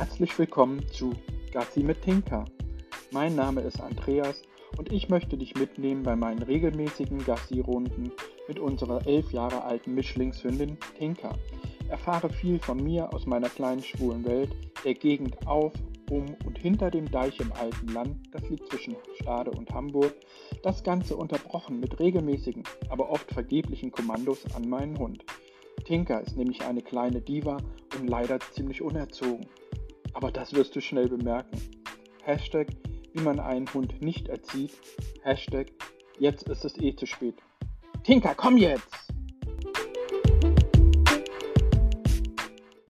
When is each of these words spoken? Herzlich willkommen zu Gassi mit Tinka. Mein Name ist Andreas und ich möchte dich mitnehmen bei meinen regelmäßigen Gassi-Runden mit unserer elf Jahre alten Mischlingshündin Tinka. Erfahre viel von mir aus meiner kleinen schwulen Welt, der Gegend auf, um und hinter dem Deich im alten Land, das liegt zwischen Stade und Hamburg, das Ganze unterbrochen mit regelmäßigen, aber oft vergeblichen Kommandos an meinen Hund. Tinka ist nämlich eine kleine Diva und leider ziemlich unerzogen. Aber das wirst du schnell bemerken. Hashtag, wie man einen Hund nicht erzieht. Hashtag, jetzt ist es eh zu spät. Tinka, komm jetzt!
Herzlich 0.00 0.38
willkommen 0.38 0.88
zu 0.88 1.12
Gassi 1.52 1.80
mit 1.80 2.00
Tinka. 2.00 2.46
Mein 3.10 3.34
Name 3.34 3.60
ist 3.60 3.82
Andreas 3.82 4.40
und 4.78 4.90
ich 4.90 5.10
möchte 5.10 5.36
dich 5.36 5.54
mitnehmen 5.56 6.02
bei 6.02 6.16
meinen 6.16 6.42
regelmäßigen 6.42 7.22
Gassi-Runden 7.22 8.10
mit 8.48 8.58
unserer 8.58 9.06
elf 9.06 9.30
Jahre 9.30 9.62
alten 9.62 9.94
Mischlingshündin 9.94 10.78
Tinka. 10.96 11.34
Erfahre 11.90 12.30
viel 12.30 12.58
von 12.60 12.82
mir 12.82 13.12
aus 13.12 13.26
meiner 13.26 13.50
kleinen 13.50 13.82
schwulen 13.82 14.24
Welt, 14.24 14.50
der 14.86 14.94
Gegend 14.94 15.46
auf, 15.46 15.74
um 16.08 16.34
und 16.46 16.56
hinter 16.56 16.90
dem 16.90 17.10
Deich 17.10 17.38
im 17.38 17.52
alten 17.52 17.88
Land, 17.88 18.16
das 18.32 18.48
liegt 18.48 18.70
zwischen 18.70 18.96
Stade 19.20 19.50
und 19.50 19.70
Hamburg, 19.70 20.14
das 20.62 20.82
Ganze 20.82 21.14
unterbrochen 21.14 21.78
mit 21.78 22.00
regelmäßigen, 22.00 22.62
aber 22.88 23.10
oft 23.10 23.30
vergeblichen 23.30 23.92
Kommandos 23.92 24.46
an 24.54 24.66
meinen 24.66 24.98
Hund. 24.98 25.26
Tinka 25.84 26.20
ist 26.20 26.38
nämlich 26.38 26.62
eine 26.62 26.80
kleine 26.80 27.20
Diva 27.20 27.58
und 27.98 28.08
leider 28.08 28.40
ziemlich 28.54 28.80
unerzogen. 28.80 29.46
Aber 30.20 30.30
das 30.30 30.52
wirst 30.52 30.76
du 30.76 30.82
schnell 30.82 31.08
bemerken. 31.08 31.58
Hashtag, 32.24 32.66
wie 33.14 33.22
man 33.22 33.40
einen 33.40 33.72
Hund 33.72 34.02
nicht 34.02 34.28
erzieht. 34.28 34.72
Hashtag, 35.22 35.68
jetzt 36.18 36.46
ist 36.46 36.62
es 36.62 36.76
eh 36.78 36.94
zu 36.94 37.06
spät. 37.06 37.36
Tinka, 38.04 38.34
komm 38.34 38.58
jetzt! 38.58 38.99